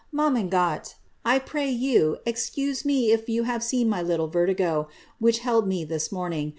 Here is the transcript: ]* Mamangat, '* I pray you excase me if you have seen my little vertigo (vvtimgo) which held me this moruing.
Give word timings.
]* 0.07 0.11
Mamangat, 0.11 0.95
'* 1.09 1.25
I 1.33 1.37
pray 1.37 1.69
you 1.69 2.17
excase 2.25 2.83
me 2.83 3.11
if 3.11 3.29
you 3.29 3.43
have 3.43 3.61
seen 3.63 3.87
my 3.87 4.01
little 4.01 4.27
vertigo 4.29 4.87
(vvtimgo) 4.87 4.87
which 5.19 5.39
held 5.45 5.67
me 5.67 5.85
this 5.85 6.09
moruing. 6.09 6.49